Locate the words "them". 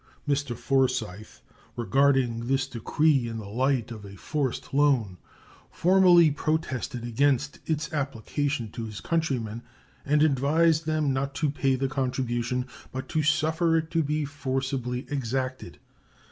10.87-11.13